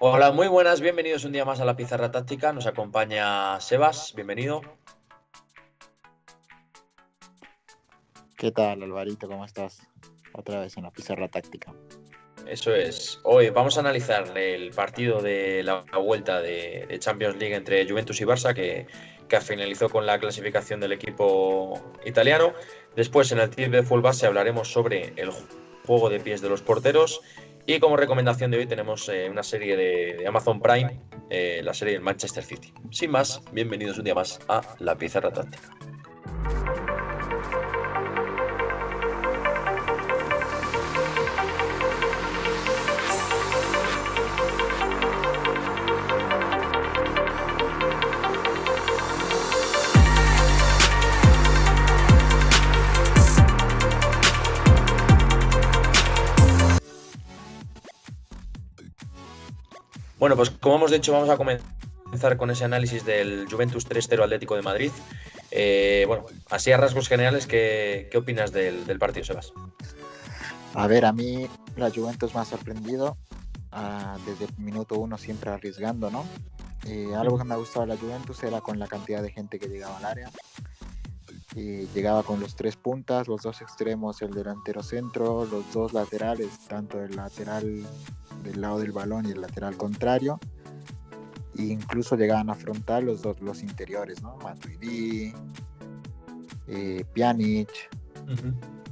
[0.00, 2.52] Hola, muy buenas, bienvenidos un día más a la Pizarra Táctica.
[2.52, 4.60] Nos acompaña Sebas, bienvenido.
[8.36, 9.26] ¿Qué tal, Alvarito?
[9.26, 9.80] ¿Cómo estás?
[10.34, 11.74] Otra vez en la Pizarra Táctica.
[12.46, 13.18] Eso es.
[13.24, 18.24] Hoy vamos a analizar el partido de la vuelta de, Champions League entre Juventus y
[18.24, 18.86] Barça, que,
[19.28, 22.52] que, finalizó con la clasificación del equipo italiano.
[22.94, 25.32] Después, en el tip de full base, hablaremos sobre el
[25.88, 27.20] juego de pies de los porteros
[27.68, 31.92] y como recomendación de hoy tenemos eh, una serie de, Amazon Prime, eh, la serie
[31.92, 32.72] del Manchester City.
[32.90, 35.77] Sin más, bienvenidos un día más a la Pizarra Táctica.
[60.18, 64.56] Bueno, pues como hemos dicho, vamos a comenzar con ese análisis del Juventus 3-0 Atlético
[64.56, 64.90] de Madrid.
[65.50, 69.52] Eh, bueno, así a rasgos generales, ¿qué, opinas del, partido, Sebas?
[70.74, 73.16] A ver, a mí la Juventus me ha sorprendido.
[73.70, 76.24] Ah, desde el minuto uno siempre arriesgando, ¿no?
[76.86, 79.58] Eh, algo que me ha gustado de la Juventus era con la cantidad de gente
[79.58, 80.30] que llegaba al área.
[81.54, 86.58] Y llegaba con los tres puntas, los dos extremos, el delantero centro, los dos laterales,
[86.66, 87.84] tanto el lateral
[88.42, 90.38] del lado del balón y el lateral contrario.
[91.56, 94.36] E incluso llegaban a afrontar los dos los interiores, ¿no?
[94.38, 95.32] Matuidi,
[96.68, 97.70] eh, Pjanic.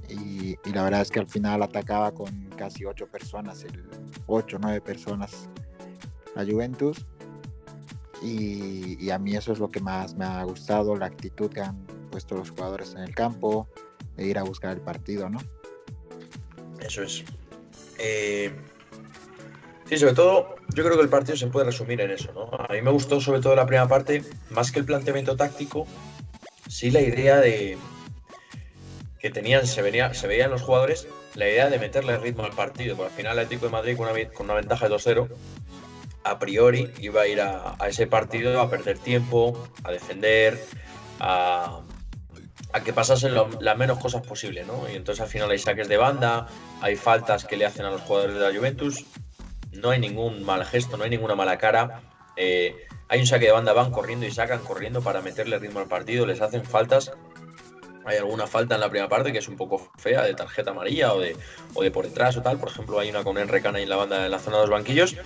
[0.08, 3.84] y, la verdad es que al final atacaba con casi ocho personas, el,
[4.26, 5.48] ocho, nueve personas
[6.34, 7.06] la Juventus.
[8.22, 11.60] Y, y, a mí eso es lo que más me ha gustado, la actitud que
[11.60, 13.68] han puesto los jugadores en el campo,
[14.16, 15.38] de ir a buscar el partido, ¿no?
[16.80, 17.24] Eso es.
[17.98, 18.54] Eh,
[19.88, 22.50] Sí, sobre todo, yo creo que el partido se puede resumir en eso, ¿no?
[22.52, 25.86] A mí me gustó sobre todo la primera parte, más que el planteamiento táctico,
[26.68, 27.78] sí la idea de
[29.20, 32.96] que tenían, se, venía, se veían los jugadores, la idea de meterle ritmo al partido,
[32.96, 35.28] porque al final el Atlético de Madrid con una, con una ventaja de 2-0,
[36.24, 40.60] a priori iba a ir a, ese partido a perder tiempo, a defender,
[41.20, 41.80] a,
[42.72, 44.90] a que pasasen las menos cosas posibles, ¿no?
[44.90, 46.48] Y entonces al final hay saques de banda,
[46.80, 49.04] hay faltas que le hacen a los jugadores de la Juventus,
[49.76, 52.02] no hay ningún mal gesto, no hay ninguna mala cara.
[52.36, 55.88] Eh, hay un saque de banda, van corriendo y sacan corriendo para meterle ritmo al
[55.88, 57.12] partido, les hacen faltas.
[58.04, 61.12] Hay alguna falta en la primera parte que es un poco fea, de tarjeta amarilla
[61.12, 61.36] o de,
[61.74, 62.58] o de por detrás o tal.
[62.58, 64.70] Por ejemplo, hay una con Enrique Cana en la banda en la zona de los
[64.70, 65.16] banquillos.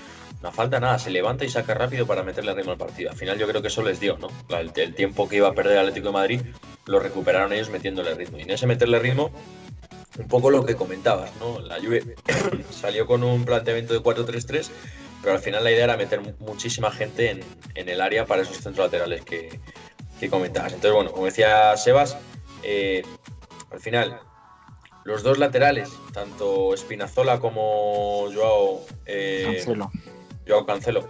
[0.42, 3.10] No falta nada, se levanta y saca rápido para meterle ritmo al partido.
[3.10, 4.28] Al final yo creo que eso les dio, ¿no?
[4.56, 6.40] El, el tiempo que iba a perder el Atlético de Madrid
[6.86, 8.38] lo recuperaron ellos metiéndole ritmo.
[8.38, 9.30] Y en ese meterle ritmo
[10.20, 11.60] un poco lo que comentabas, ¿no?
[11.60, 12.14] La Juve
[12.70, 14.68] salió con un planteamiento de 4-3-3,
[15.22, 17.42] pero al final la idea era meter muchísima gente
[17.74, 19.60] en, el área para esos centros laterales que,
[20.28, 20.74] comentabas.
[20.74, 22.18] Entonces, bueno, como decía Sebas,
[22.62, 23.02] eh,
[23.70, 24.20] al final
[25.04, 29.90] los dos laterales, tanto Espinazola como Joao, eh, Cancelo,
[30.46, 31.08] Joao Cancelo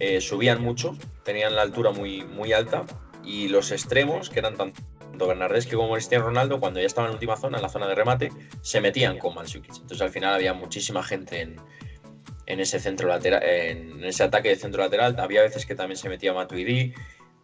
[0.00, 2.84] eh, subían mucho, tenían la altura muy, muy alta
[3.24, 4.82] y los extremos, que eran tanto
[5.18, 7.96] tanto Bernardeschi como Cristiano Ronaldo, cuando ya estaban en última zona, en la zona de
[7.96, 8.30] remate,
[8.62, 9.72] se metían con Mandzukic.
[9.72, 14.80] Entonces al final había muchísima gente en, ese centro lateral, en ese ataque de centro
[14.80, 15.16] lateral.
[15.18, 16.94] Había veces que también se metía Matuidi.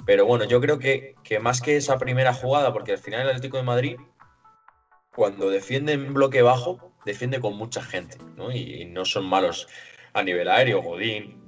[0.07, 3.29] Pero bueno, yo creo que, que más que esa primera jugada, porque al final el
[3.29, 3.97] Atlético de Madrid,
[5.17, 8.53] cuando defiende en bloque bajo, defiende con mucha gente, ¿no?
[8.53, 9.67] Y, no son malos
[10.13, 11.43] a nivel aéreo, Godín,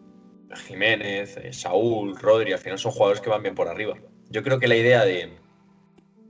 [0.66, 3.96] Jiménez, eh, Saúl, Rodri, al final son jugadores que van bien por arriba.
[4.30, 5.38] Yo creo que la idea de,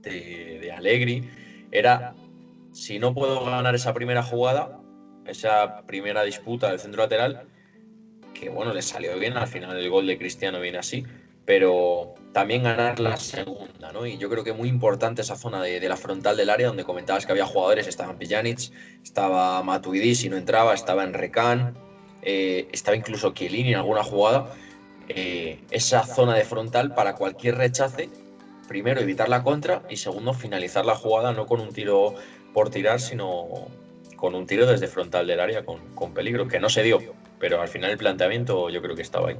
[0.09, 1.29] de, de Allegri
[1.71, 2.15] era,
[2.71, 4.79] si no puedo ganar esa primera jugada,
[5.25, 7.47] esa primera disputa del centro lateral,
[8.33, 11.05] que bueno, le salió bien, al final el gol de Cristiano viene así,
[11.45, 14.05] pero también ganar la segunda, ¿no?
[14.05, 17.25] Y yo creo que muy importante esa zona de, la frontal del área, donde comentabas
[17.25, 18.71] que había jugadores, estaba Pjanic,
[19.03, 21.15] estaba Matuidi, si no entraba, estaba en
[22.21, 24.53] eh, estaba incluso Chiellini en alguna jugada,
[25.07, 28.09] eh, esa zona de frontal para cualquier rechace
[28.67, 32.15] primero evitar la contra y segundo finalizar la jugada no con un tiro
[32.53, 33.67] por tirar, sino
[34.15, 36.99] con un tiro desde frontal del área con, peligro, que no se dio,
[37.39, 39.37] pero al final el planteamiento yo creo que estaba ahí.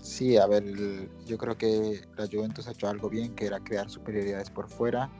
[0.00, 0.64] Sí, a ver,
[1.26, 5.10] yo creo que la Juventus ha hecho algo bien, que era crear superioridades por fuera.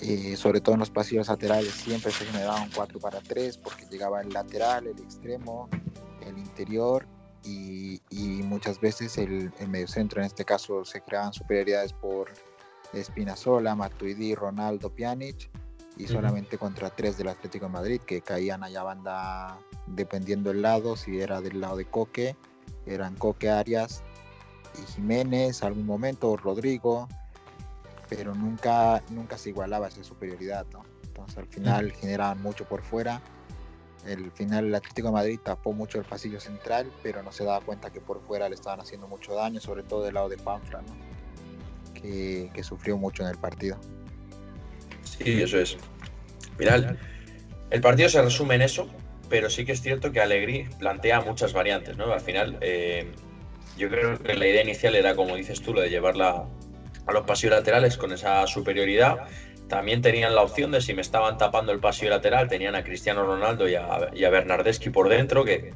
[0.00, 4.20] y sobre todo en los pasillos laterales siempre se generaban 4 para 3 porque llegaba
[4.20, 5.68] el lateral, el extremo,
[6.26, 7.06] el interior
[7.44, 8.00] y,
[8.44, 12.28] muchas veces el, el mediocentro, en este caso, se creaban superioridades por
[12.92, 15.50] Espinazola, Matuidi, Ronaldo, Pjanic
[15.96, 20.96] y solamente contra tres del Atlético de Madrid que caían allá banda dependiendo del lado,
[20.96, 22.36] si era del lado de Coque,
[22.86, 24.02] eran Coque Arias
[24.82, 27.08] y Jiménez algún momento, o Rodrigo,
[28.08, 30.82] pero nunca, nunca se igualaba esa superioridad, ¿no?
[31.04, 33.20] Entonces al final generaban mucho por fuera.
[34.06, 37.60] El final el Atlético de Madrid tapó mucho el pasillo central, pero no se daba
[37.60, 40.80] cuenta que por fuera le estaban haciendo mucho daño, sobre todo del lado de Panfra,
[40.82, 41.10] ¿no?
[42.00, 43.78] que, sufrió mucho en el partido.
[45.02, 45.76] Sí, eso es.
[46.56, 46.98] Final,
[47.70, 48.88] el partido se resume en eso,
[49.28, 52.12] pero sí que es cierto que Alegri plantea muchas variantes, ¿no?
[52.12, 53.12] Al final, eh,
[53.76, 56.46] yo creo que la idea inicial era, como dices tú, lo de llevarla
[57.06, 59.28] a los pasillos laterales con esa superioridad.
[59.70, 63.24] También tenían la opción de si me estaban tapando el pasillo lateral, tenían a Cristiano
[63.24, 65.72] Ronaldo y a, y Bernardeschi por dentro, que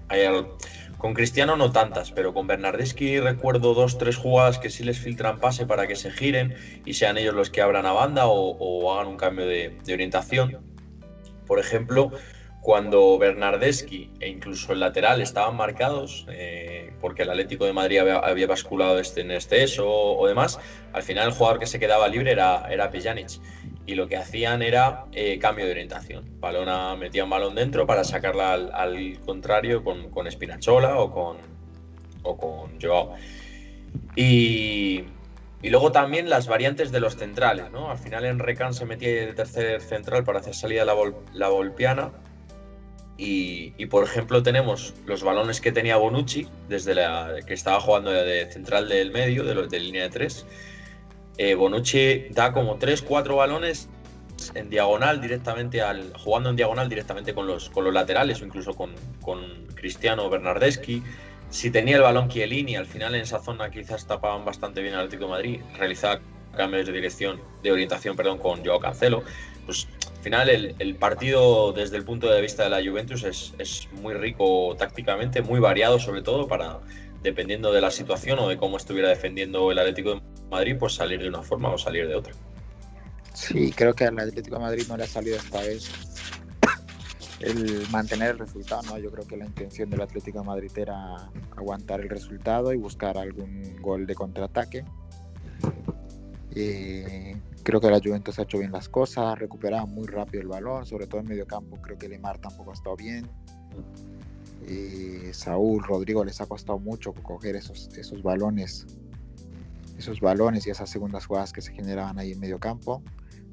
[0.99, 5.39] con Cristiano no tantas, pero con Bernardeschi recuerdo dos, tres jugadas que sí les filtran
[5.39, 9.07] pase para que se giren y sean ellos los que abran a banda o, hagan
[9.07, 10.59] un cambio de, orientación.
[11.47, 12.11] Por ejemplo,
[12.63, 18.47] cuando Bernardeschi e incluso el lateral estaban marcados, eh, porque el Atlético de Madrid había,
[18.49, 20.59] basculado este, en este eso o, demás,
[20.93, 22.91] al final el jugador que se quedaba libre era, era.
[23.87, 26.25] Y lo que hacían era eh, cambio de orientación.
[26.41, 31.37] Balona, metían balón dentro para sacarla al, contrario con, con, Espinachola o con,
[32.23, 33.15] o con Joao.
[34.17, 35.05] Y,
[35.63, 37.91] y luego también las variantes de los centrales, ¿no?
[37.91, 40.95] Al final en Recan se metía de tercer central para hacer salida la,
[41.33, 42.13] la Volpiana
[43.17, 48.47] y, por ejemplo tenemos los balones que tenía Bonucci, desde la que estaba jugando de
[48.51, 50.45] central del medio, de, de línea de tres.
[51.39, 53.89] Eh, Bonucci da como 3-4 balones
[54.55, 56.13] en diagonal directamente al.
[56.17, 61.03] jugando en diagonal directamente con los, con los laterales o incluso con, con Cristiano Bernardeschi.
[61.51, 65.05] Si tenía el balón Chiellini, al final en esa zona quizás tapaban bastante bien al
[65.05, 66.21] Atlético Madrid, realizaba
[66.57, 69.23] cambios de dirección, de orientación, perdón, con Joao Cancelo.
[69.67, 69.87] Pues
[70.25, 75.43] final el, partido desde el punto de vista de la Juventus es, muy rico tácticamente,
[75.43, 76.81] muy variado sobre todo para,
[77.25, 81.21] dependiendo de la situación o de cómo estuviera defendiendo el Atlético de Madrid, pues salir
[81.21, 82.35] de una forma o salir de otra.
[83.33, 85.91] Sí, creo que al Atlético de Madrid no le ha salido esta vez
[87.41, 88.99] el mantener el resultado, ¿no?
[88.99, 93.17] Yo creo que la intención del Atlético de Madrid era aguantar el resultado y buscar
[93.17, 94.85] algún gol de contraataque.
[96.55, 100.49] Eh, creo que la Juventus ha hecho bien las cosas, ha recuperado muy rápido el
[100.49, 101.81] balón, sobre todo en medio campo.
[101.81, 103.29] Creo que Lemar tampoco ha estado bien.
[105.33, 108.87] Saúl, Rodrigo les ha costado mucho coger esos, esos balones,
[109.99, 113.03] esos balones y esas segundas jugadas que se generaban ahí en medio campo.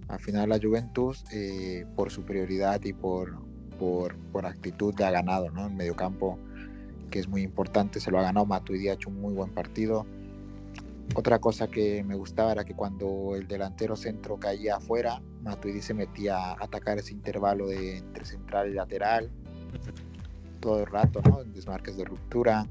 [0.07, 3.37] Al final la Juventus, eh, por superioridad y por,
[3.79, 5.67] por, por, actitud, le ha ganado ¿no?
[5.67, 6.37] en medio campo,
[7.09, 7.99] que es muy importante.
[7.99, 10.05] Se lo ha ganado Matuidi, ha hecho un muy buen partido
[11.15, 15.93] otra cosa que me gustaba era que cuando el delantero centro caía afuera, Matuidi se
[15.93, 19.29] metía a atacar ese intervalo de entre central y lateral
[20.61, 21.43] todo el rato, ¿no?
[21.43, 22.65] Desmarques de ruptura.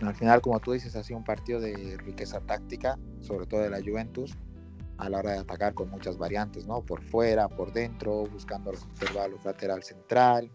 [0.00, 3.70] Al final, como tú dices, ha sido un partido de riqueza táctica, sobre todo de
[3.70, 4.34] la Juventus,
[4.98, 6.82] a la hora de atacar con muchas variantes, ¿no?
[6.82, 10.50] Por fuera, por dentro, buscando los intervalos lateral central,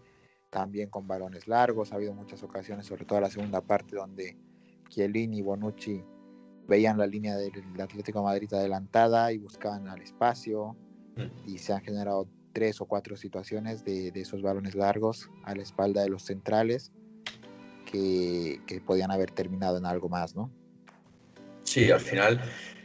[0.50, 1.92] también con balones largos.
[1.92, 4.36] Ha habido muchas ocasiones, sobre todo en la segunda parte, donde
[4.88, 6.04] Chiellini y Bonucci
[6.68, 10.76] veían la línea del Atlético de Madrid adelantada y buscaban al espacio
[11.16, 11.48] mm.
[11.48, 16.02] y se han generado tres o cuatro situaciones de, esos balones largos a la espalda
[16.02, 16.92] de los centrales
[17.90, 20.50] que, podían haber terminado en algo más, ¿no?
[21.64, 22.40] Sí, al final,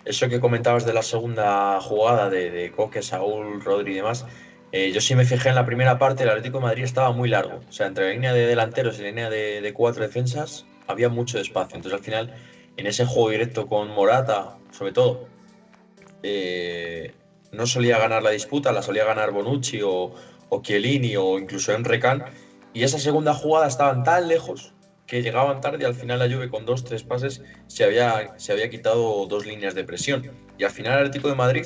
[0.06, 4.26] eso que comentabas de la segunda jugada de, Coque, Saúl, Rodri y demás,
[4.72, 7.30] eh, yo sí me fijé en la primera parte, el Atlético de Madrid estaba muy
[7.30, 7.62] largo.
[7.68, 11.10] O sea, entre la línea de delanteros y la línea de, de cuatro defensas había
[11.10, 11.78] mucho espacio.
[11.78, 12.36] Entonces, al final,
[12.76, 15.28] en ese juego directo con Morata, sobre todo,
[16.24, 17.14] eh,
[17.52, 20.14] no solía ganar la disputa, la solía ganar Bonucci o,
[20.50, 22.26] o o incluso Enrecan.
[22.74, 24.74] Y esa segunda jugada estaban tan lejos
[25.06, 28.52] que llegaban tarde y al final la Juve con dos, tres pases se había, se
[28.52, 30.30] había quitado dos líneas de presión.
[30.58, 31.66] Y al final el Atlético de Madrid,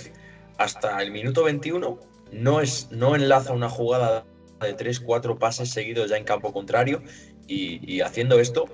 [0.58, 2.00] hasta el minuto 21,
[2.32, 4.26] no, es, no enlaza una jugada
[4.62, 7.02] de tres, cuatro pases seguidos ya en campo contrario
[7.48, 8.70] y haciendo esto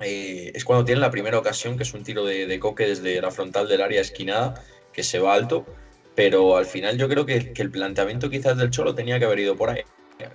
[0.00, 3.30] eh, es cuando tiene la primera ocasión, que es un tiro de, coque desde la
[3.30, 5.64] frontal del área esquinada, que se va alto,
[6.14, 9.56] pero al final yo creo que, el planteamiento quizás del Cholo tenía que haber ido
[9.56, 9.82] por ahí.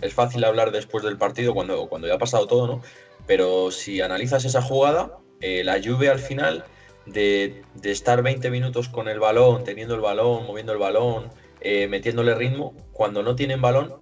[0.01, 2.81] Es fácil hablar después del partido cuando, cuando ya ha pasado todo, ¿no?
[3.25, 6.65] Pero si analizas esa jugada, eh, la lluvia al final
[7.05, 11.29] de, estar 20 minutos con el balón, teniendo el balón, moviendo el balón,
[11.62, 13.95] eh, metiéndole ritmo, cuando no tienen balón,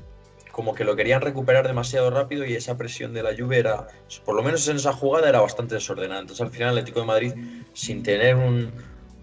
[0.52, 3.88] como que lo querían recuperar demasiado rápido y esa presión de la lluvia era,
[4.26, 6.22] por lo menos en esa jugada, era bastante desordenada.
[6.22, 7.34] Entonces al final el Atlético de Madrid,
[7.74, 8.36] sin tener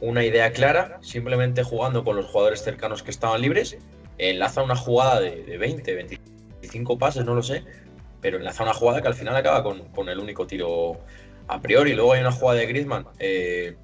[0.01, 3.79] una idea clara, simplemente jugando con los jugadores cercanos que estaban libres,
[4.19, 7.65] enlaza una jugada de, 20, 25 pases, no lo sé,
[8.21, 11.01] pero enlaza una jugada que al final acaba con, el único tiro
[11.49, 11.95] a priori.
[11.95, 13.77] Luego hay una jugada de Griezmann eh,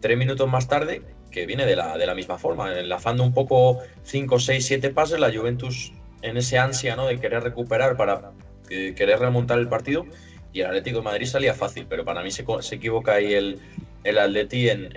[0.00, 3.78] tres minutos más tarde que viene de la, de la misma forma, enlazando un poco
[4.02, 7.06] 5, 6, 7 pases, la Juventus en ese ansia ¿no?
[7.06, 8.32] de querer recuperar para
[8.68, 10.04] eh, querer remontar el partido
[10.52, 13.60] y el Atlético de Madrid salía fácil, pero para mí se, se equivoca ahí el,
[14.04, 14.92] el Atleti en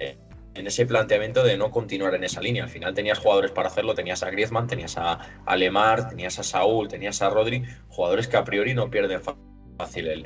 [0.56, 2.64] ese planteamiento de no continuar en esa línea.
[2.64, 6.88] Al final tenías jugadores para hacerlo, tenías a Griezmann, tenías a Alemar, tenías a Saúl,
[6.88, 9.22] tenías a Rodri, jugadores que a priori no pierden
[9.78, 10.26] fácil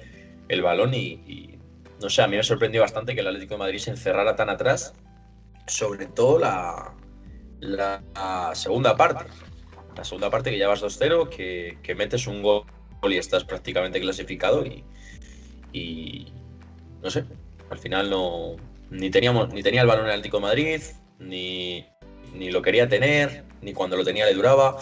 [0.49, 1.57] el, balón y,
[2.01, 4.49] no sé, a mí me sorprendió bastante que el Atlético de Madrid se encerrara tan
[4.49, 4.93] atrás,
[5.67, 6.93] sobre todo la,
[8.53, 9.25] segunda parte.
[9.95, 12.65] La segunda parte que ya vas 2-0, que, metes un gol
[13.03, 16.31] y estás prácticamente clasificado y
[17.01, 17.25] no sé,
[17.69, 18.55] al final no,
[18.89, 20.81] ni, teníamos, ni tenía el balón en el Atlético Madrid,
[21.19, 21.85] ni,
[22.33, 24.77] ni lo quería tener, ni cuando lo tenía le duraba.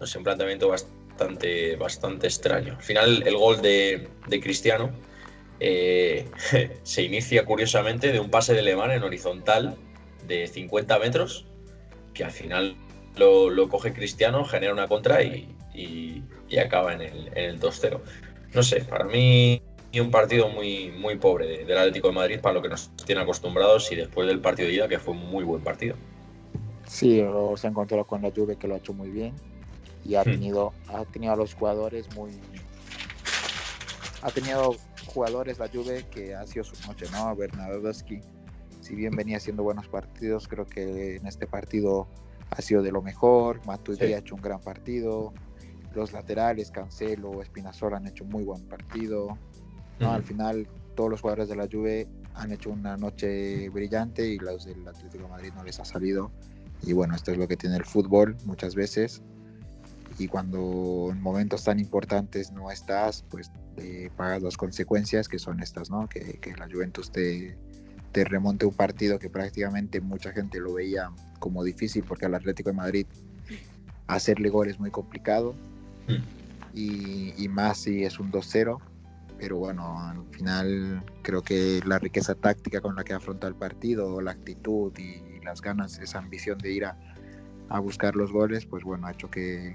[0.00, 2.74] No sé, un planteamiento bastante, bastante extraño.
[2.76, 4.90] Al final, el gol de, de Cristiano
[5.60, 6.28] eh,
[6.82, 9.76] se inicia curiosamente de un pase de Alemán en horizontal
[10.26, 11.46] de 50 metros,
[12.14, 12.76] que al final
[13.16, 16.22] lo, lo coge Cristiano, genera una contra y, y,
[16.58, 18.00] acaba en el, en el 2-0.
[18.52, 22.54] No sé, para mí y un partido muy, muy pobre del Atlético de Madrid para
[22.54, 25.44] lo que nos tiene acostumbrados y después del partido de ida que fue un muy
[25.44, 25.96] buen partido.
[26.86, 27.22] Sí,
[27.56, 29.34] se encontró con la Juve que lo ha hecho muy bien
[30.04, 30.24] y ha hmm.
[30.24, 32.32] tenido, ha tenido a los jugadores muy...
[34.22, 37.36] Ha tenido jugadores la Juve que ha sido su noche, ¿no?
[37.36, 38.20] Bernardowski,
[38.80, 42.08] si bien venía haciendo buenos partidos, creo que en este partido
[42.50, 43.64] ha sido de lo mejor.
[43.66, 45.32] Matuidi ha hecho un gran partido.
[45.94, 49.36] Los laterales, Cancelo, Espinazola han hecho un muy buen partido.
[50.00, 54.64] Al final todos los jugadores de la Juve han hecho una noche brillante y los
[54.64, 56.30] del Atlético de Madrid no les ha salido.
[56.82, 59.22] Y bueno, esto es lo que tiene el fútbol muchas veces.
[60.18, 65.60] Y cuando en momentos tan importantes no estás, pues te pagas las consecuencias que son
[65.60, 66.08] estas, ¿no?
[66.08, 67.56] Que, la Juventus te,
[68.12, 72.70] te remonte un partido que prácticamente mucha gente lo veía como difícil porque al Atlético
[72.70, 73.06] de Madrid
[74.06, 75.54] hacerle gol es muy complicado.
[76.08, 76.74] Mm.
[76.74, 78.80] Y, y, más si es un 2-0
[79.42, 84.20] pero bueno, al final creo que la riqueza táctica con la que afronta el partido,
[84.20, 86.96] la actitud y las ganas, esa ambición de ir a,
[87.68, 89.74] a buscar los goles, pues bueno, ha hecho que,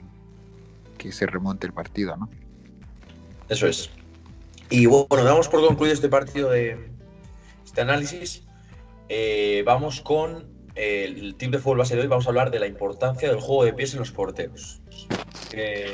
[0.98, 2.30] que, se remonte el partido, ¿no?
[3.50, 3.90] Eso es.
[4.70, 6.90] Y bueno, damos por concluido este partido de
[7.66, 8.44] este análisis.
[9.10, 12.08] Eh, vamos con el team de fútbol base de hoy.
[12.08, 14.80] Vamos a hablar de la importancia del juego de pies en los porteros.
[15.52, 15.92] ¿Qué,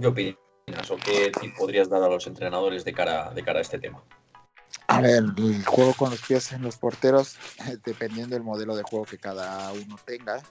[0.00, 0.49] ¿Qué opinas?
[0.90, 4.02] O qué tip podrías dar a los entrenadores de cara, de cara a este tema?
[4.86, 7.36] A ver, el juego con los pies en los porteros,
[7.84, 10.42] dependiendo del modelo de juego que cada uno tenga,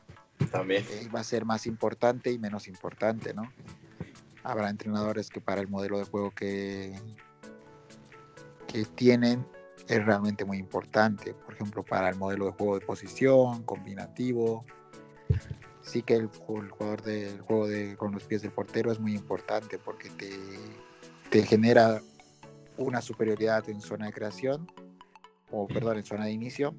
[0.51, 3.51] también eh, va a ser más importante y menos importante, ¿no?
[4.43, 6.97] Habrá entrenadores que para el modelo de juego que,
[8.67, 9.45] que tienen
[9.87, 11.33] es realmente muy importante.
[11.33, 14.65] Por ejemplo, para el modelo de juego de posición, combinativo,
[15.81, 19.77] sí que el, jugador del juego de, con los pies del portero es muy importante
[19.77, 20.31] porque te,
[21.29, 22.01] te genera
[22.77, 24.71] una superioridad en zona de creación,
[25.51, 26.75] o perdón, en zona de inicio.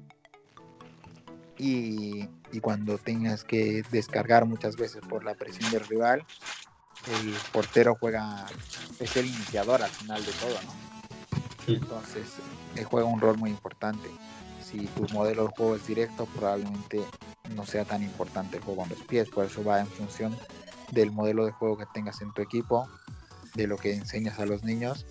[1.57, 6.25] Y, y, cuando tengas que descargar muchas veces por la presión del rival,
[7.07, 8.47] el portero juega,
[8.99, 11.73] es el iniciador al final de todo, ¿no?
[11.73, 12.25] Entonces,
[12.75, 14.09] él juega un rol muy importante.
[14.63, 17.03] Si tu modelo de juego es directo, probablemente
[17.51, 20.37] no sea tan importante el juego con los pies, por eso va en función
[20.91, 22.87] del modelo de juego que tengas en tu equipo,
[23.55, 25.05] de lo que enseñas a los niños,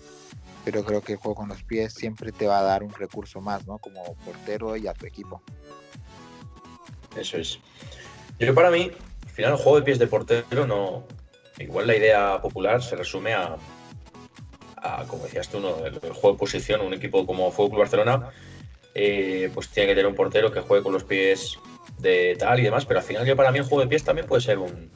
[0.63, 3.41] pero creo que el juego con los pies siempre te va a dar un recurso
[3.41, 3.77] más, ¿no?
[3.79, 5.41] Como portero y a tu equipo.
[7.15, 7.59] Eso es.
[8.39, 8.91] Yo para mí,
[9.23, 11.03] al final el juego de pies de portero no...
[11.59, 13.55] Igual la idea popular se resume a,
[15.07, 15.85] como decías tú, ¿no?
[15.85, 18.31] el, juego de posición, un equipo como Fútbol Barcelona,
[18.95, 21.59] eh, pues tiene que tener un portero que juegue con los pies
[22.01, 24.27] de tal y demás, pero al final yo para mí el juego de pies también
[24.27, 24.91] puede ser un,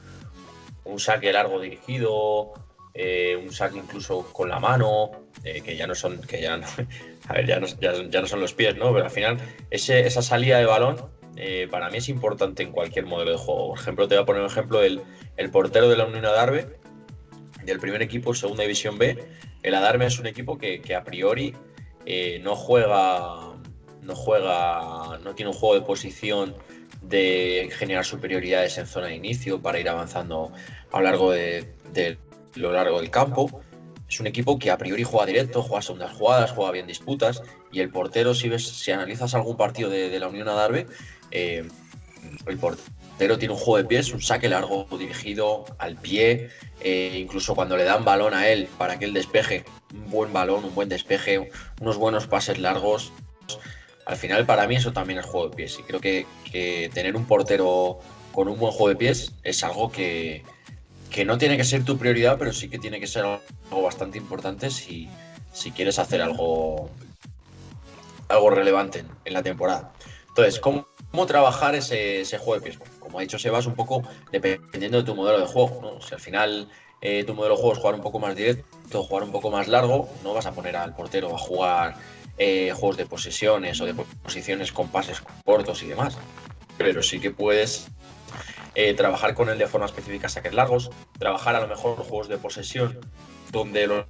[0.84, 2.52] un saque largo dirigido,
[2.94, 5.10] eh, un saque incluso con la mano,
[5.44, 6.66] eh, que ya no son, que ya no,
[7.28, 8.92] a ver, ya ya, no, son los pies, ¿no?
[8.92, 9.38] Pero al final
[9.70, 10.96] ese, esa salida de balón
[11.36, 13.68] eh, para mí es importante en cualquier modelo de juego.
[13.68, 15.02] Por ejemplo, te voy a poner un ejemplo del
[15.36, 16.78] el portero de la Unión Adarve,
[17.64, 19.18] del primer equipo, segunda división B.
[19.62, 21.54] El Adarve es un equipo que, que a priori
[22.40, 23.56] no juega,
[24.00, 26.54] no juega, no tiene un juego de posición
[27.08, 30.52] de generar superioridades en zona de inicio para ir avanzando
[30.92, 31.66] a lo largo de,
[32.54, 33.60] lo largo del campo.
[34.08, 37.80] Es un equipo que a priori juega directo, juega segundas jugadas, juega bien disputas y
[37.80, 40.86] el portero, si ves, si analizas algún partido de, la Unión Adarve,
[41.32, 41.66] eh,
[42.46, 46.50] el portero tiene un juego de pies, un saque largo dirigido al pie,
[46.82, 50.64] eh, incluso cuando le dan balón a él para que él despeje, un buen balón,
[50.64, 53.12] un buen despeje, unos buenos pases largos.
[54.06, 55.78] Al final, para mí, eso también es juego de pies.
[55.80, 56.26] Y creo que,
[56.94, 57.98] tener un portero
[58.32, 60.44] con un buen juego de pies es algo que,
[61.26, 64.70] no tiene que ser tu prioridad, pero sí que tiene que ser algo bastante importante
[64.70, 65.08] si,
[65.52, 66.88] si quieres hacer algo,
[68.28, 69.92] algo relevante en, la temporada.
[70.28, 72.78] Entonces, ¿cómo, cómo trabajar ese, juego de pies?
[73.00, 75.98] como ha dicho Sebas, un poco dependiendo de tu modelo de juego.
[76.00, 76.68] Si al final
[77.00, 79.66] eh, tu modelo de juego es jugar un poco más directo, jugar un poco más
[79.68, 81.96] largo, no vas a poner al portero a jugar
[82.38, 86.18] eh, juegos de posesiones o de posiciones con pases cortos y demás.
[86.78, 87.88] Pero sí que puedes
[88.74, 92.36] eh, trabajar con él de forma específica saques largos, trabajar a lo mejor juegos de
[92.36, 92.98] posesión
[93.50, 94.04] donde los,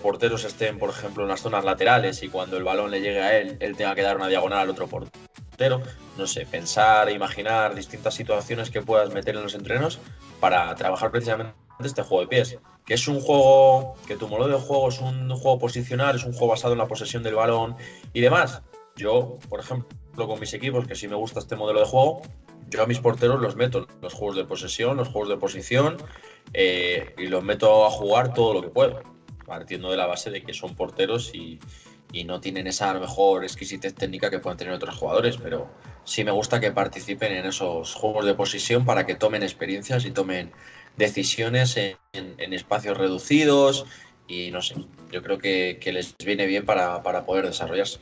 [0.00, 3.38] porteros estén, por ejemplo, en las zonas laterales y cuando el balón le llegue a
[3.38, 5.82] él, él tenga que dar una diagonal al otro portero.
[6.16, 9.98] No sé, pensar, imaginar distintas situaciones que puedas meter en los entrenos
[10.40, 11.52] para trabajar precisamente
[11.86, 12.58] este juego de pies.
[12.84, 16.32] Que es un juego, que tu modelo de juego es un juego posicional, es un
[16.32, 17.76] juego basado en la posesión del balón
[18.12, 18.62] y demás.
[18.96, 22.22] Yo, por ejemplo, con mis equipos, que sí me gusta este modelo de juego,
[22.70, 25.96] yo a mis porteros los meto los juegos de posesión, los juegos de posición
[26.52, 29.02] eh, y los meto a jugar todo lo que puedo,
[29.46, 31.58] partiendo de la base de que son porteros y,
[32.24, 35.68] no tienen esa mejor exquisitez técnica que pueden tener otros jugadores, pero
[36.04, 40.10] sí me gusta que participen en esos juegos de posición para que tomen experiencias y
[40.10, 40.50] tomen
[40.96, 41.98] decisiones en,
[42.52, 43.86] espacios reducidos
[44.26, 44.74] y no sé,
[45.12, 48.00] yo creo que, les viene bien para, para poder desarrollarse.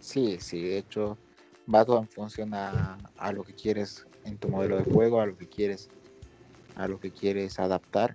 [0.00, 1.18] Sí, sí, de hecho
[1.72, 2.98] va todo en función a,
[3.32, 5.88] lo que quieres en tu modelo de juego, a lo que quieres,
[6.76, 8.14] a lo que quieres adaptar.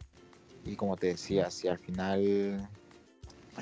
[0.66, 2.70] Y como te decía, si al final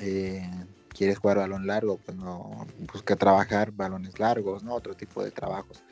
[0.00, 0.48] eh,
[0.88, 4.74] quieres jugar balón largo, pues no busca trabajar balones largos, ¿no?
[4.74, 5.82] Otro tipo de trabajos.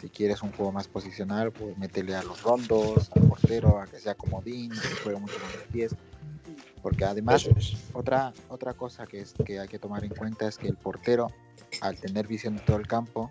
[0.00, 3.98] Si quieres un juego más posicional, pues métele a los rondos, al portero, a que
[3.98, 5.96] sea comodín, que juegue mucho con los pies.
[6.82, 7.48] Porque además,
[7.92, 11.28] otra, otra cosa que, es, que hay que tomar en cuenta es que el portero
[11.80, 13.30] al tener visión de todo el campo,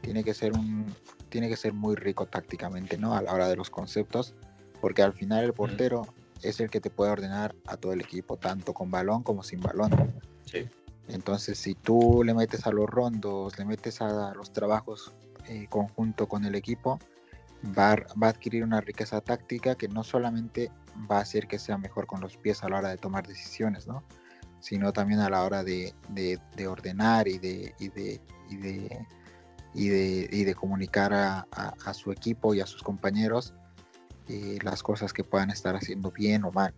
[0.00, 0.86] tiene que ser un
[1.28, 3.14] tiene que ser muy rico tácticamente, ¿no?
[3.14, 4.34] A la hora de los conceptos,
[4.80, 6.02] porque al final el portero
[6.42, 9.60] es el que te puede ordenar a todo el equipo, tanto con balón como sin
[9.60, 9.90] balón.
[10.44, 10.68] Sí.
[11.08, 15.12] Entonces, si tú le metes a los rondos, le metes a los trabajos
[15.48, 16.98] eh, conjunto con el equipo,
[17.76, 20.70] va va a adquirir una riqueza táctica que no solamente
[21.10, 23.86] va a hacer que sea mejor con los pies a la hora de tomar decisiones,
[23.86, 24.02] ¿no?
[24.60, 25.94] sino también a la hora de,
[26.68, 28.20] ordenar y de, y de,
[29.74, 33.54] y de, comunicar a, su equipo y a sus compañeros
[34.30, 36.72] eh, las cosas que puedan estar haciendo bien o mal.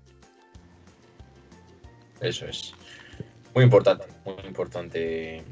[2.21, 2.73] Eso es.
[3.55, 5.45] Muy importante, muy importante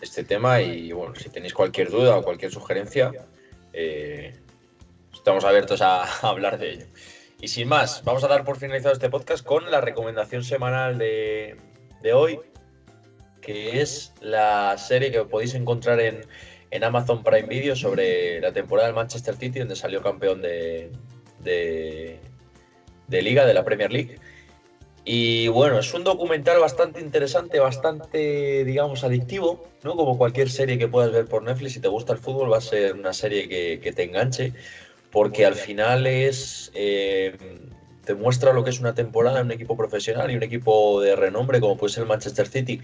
[0.00, 3.12] este tema y bueno, si tenéis cualquier duda o cualquier sugerencia,
[3.72, 4.34] eh,
[5.12, 6.86] estamos abiertos a, a hablar de ello.
[7.40, 11.56] Y sin más, vamos a dar por finalizado este podcast con la recomendación semanal de,
[12.14, 12.40] hoy,
[13.42, 16.24] que es la serie que podéis encontrar en,
[16.82, 20.90] Amazon Prime Video sobre la temporada del Manchester City, donde salió campeón de,
[21.46, 24.18] de, liga, de la Premier League.
[25.04, 29.94] Y bueno, es un documental bastante interesante, bastante, digamos, adictivo, ¿no?
[29.94, 32.60] Como cualquier serie que puedas ver por Netflix, si te gusta el fútbol, va a
[32.60, 34.52] ser una serie que, te enganche,
[35.12, 36.72] porque al final es...
[36.74, 37.36] Eh,
[38.04, 41.16] te muestra lo que es una temporada en un equipo profesional y un equipo de
[41.16, 42.80] renombre como puede ser el Manchester City,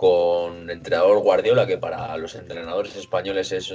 [0.00, 3.74] con entrenador Guardiola, que para los entrenadores españoles es,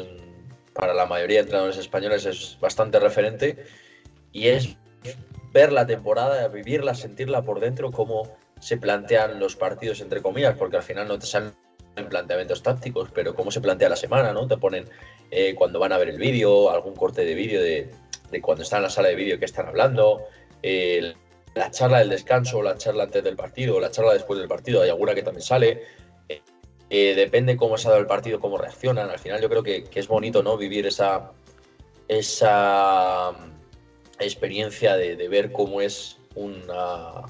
[0.73, 3.63] para la mayoría de entrenadores españoles es bastante referente,
[4.35, 4.75] y es
[5.53, 8.27] ver la temporada, vivirla, sentirla por dentro, cómo
[8.59, 11.53] se plantean los partidos, entre comillas, porque al final no te salen
[12.09, 14.45] planteamientos tácticos, pero cómo se plantea la semana, ¿no?
[14.45, 14.89] Te ponen
[15.31, 17.89] eh, cuando van a ver el vídeo, algún corte de vídeo de,
[18.29, 20.25] de, cuando están en la sala de vídeo que están hablando,
[21.53, 24.89] la charla del descanso, la charla antes del partido, la charla después del partido, hay
[24.89, 25.83] alguna que también sale.
[26.27, 26.41] Eh,
[26.89, 29.09] eh, depende cómo se ha dado el partido, cómo reaccionan.
[29.09, 30.57] Al final yo creo que, es bonito ¿no?
[30.57, 31.31] vivir esa,
[32.09, 33.54] esa
[34.19, 37.23] experiencia de, ver cómo es una,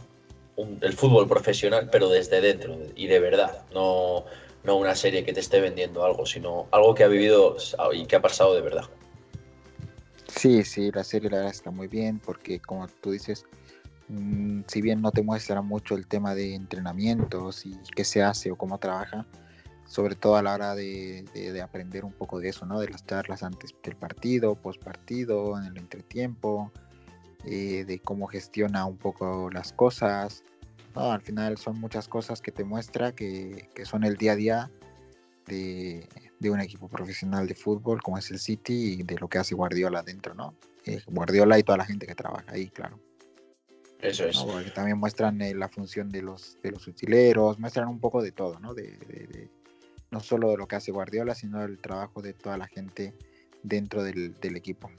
[0.57, 3.63] el fútbol profesional, pero desde dentro y de verdad.
[3.73, 4.25] No,
[4.63, 7.57] no una serie que te esté vendiendo algo, sino algo que ha vivido
[7.93, 8.85] y que ha pasado de verdad.
[10.27, 13.45] Sí, sí, la serie la verdad está muy bien porque como tú dices,
[14.09, 18.51] mm, si bien no te muestra mucho el tema de entrenamientos y qué se hace
[18.51, 19.25] o cómo trabaja,
[19.85, 21.25] sobre todo a la hora de,
[21.63, 22.79] aprender un poco de eso, ¿no?
[22.79, 26.71] De las charlas antes del partido, post partido, en el entretiempo,
[27.45, 30.43] eh, de cómo gestiona un poco las cosas.
[30.95, 34.35] No, al final son muchas cosas que te muestra que, que son el día a
[34.35, 34.71] día
[35.45, 36.07] de,
[36.39, 39.55] de un equipo profesional de fútbol como es el City y de lo que hace
[39.55, 40.55] Guardiola dentro, ¿no?
[40.85, 42.99] Eh, Guardiola y toda la gente que trabaja ahí, claro.
[43.99, 44.37] Eso es.
[44.37, 48.31] Porque también muestran eh, la función de los, de los utileros, muestran un poco de
[48.31, 48.73] todo, ¿no?
[48.73, 49.49] De,
[50.11, 53.13] no solo de lo que hace Guardiola, sino del trabajo de toda la gente
[53.63, 54.91] dentro del, equipo.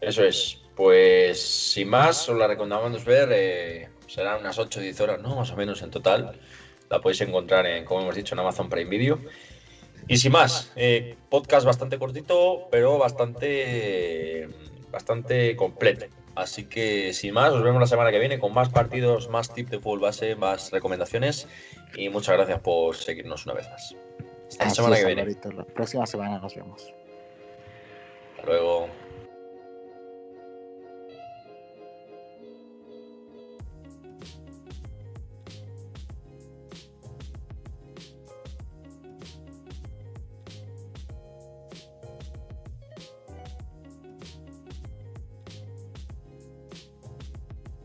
[0.00, 0.62] Eso es.
[0.74, 3.28] Pues sin más, os la recomendamos ver.
[3.32, 5.36] Eh, serán unas 8 o 10 horas, ¿no?
[5.36, 6.40] Más o menos en total.
[6.88, 9.20] La podéis encontrar, en, como hemos dicho, en Amazon Prime Video.
[10.08, 14.48] Y sin más, eh, podcast bastante cortito, pero bastante,
[14.90, 16.06] bastante completo.
[16.34, 19.70] Así que sin más, nos vemos la semana que viene con más partidos, más tips
[19.70, 21.48] de fútbol base, más recomendaciones.
[21.94, 23.96] Y muchas gracias por seguirnos una vez más.
[24.48, 25.36] Hasta la semana que viene.
[25.54, 26.94] La próxima semana nos vemos.
[28.36, 28.88] Hasta luego.